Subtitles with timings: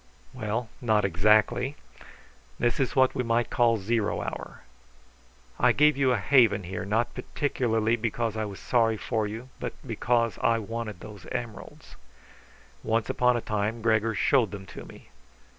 [0.33, 1.75] "Well, not exactly.
[2.57, 4.63] This is what we might call zero hour.
[5.59, 9.73] I gave you a haven here not particularly because I was sorry for you, but
[9.85, 11.97] because I wanted those emeralds.
[12.81, 15.09] Once upon a time Gregor showed them to me.